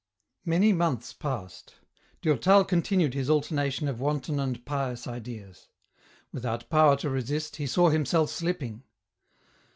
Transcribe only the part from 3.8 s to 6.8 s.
ot wanton and pious ideas. Without